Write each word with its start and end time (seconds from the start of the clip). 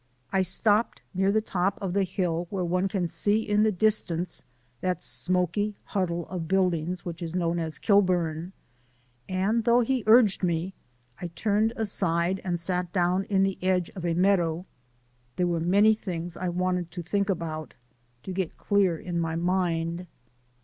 I 0.33 0.41
stopped 0.41 1.03
near 1.13 1.31
the 1.31 1.41
top 1.43 1.77
of 1.79 1.93
the 1.93 2.01
hill 2.03 2.47
where 2.49 2.65
one 2.65 2.87
can 2.87 3.07
see 3.07 3.47
in 3.47 3.61
the 3.61 3.71
distance 3.71 4.43
that 4.79 5.03
smoky 5.03 5.75
huddle 5.83 6.27
of 6.27 6.47
buildings 6.47 7.05
which 7.05 7.21
is 7.21 7.35
known 7.35 7.59
as 7.59 7.77
Kilburn, 7.77 8.51
and 9.29 9.63
though 9.63 9.81
he 9.81 10.03
urged 10.07 10.41
me, 10.41 10.73
I 11.21 11.27
turned 11.27 11.73
aside 11.75 12.41
and 12.43 12.59
sat 12.59 12.91
down 12.91 13.25
in 13.25 13.43
the 13.43 13.59
edge 13.63 13.89
of 13.91 14.03
a 14.03 14.15
meadow. 14.15 14.65
There 15.35 15.45
were 15.45 15.59
many 15.59 15.93
things 15.93 16.35
I 16.35 16.49
wanted 16.49 16.89
to 16.89 17.03
think 17.03 17.29
about, 17.29 17.75
to 18.23 18.33
get 18.33 18.57
clear 18.57 18.97
in 18.97 19.19
my 19.19 19.35
mind. 19.35 20.07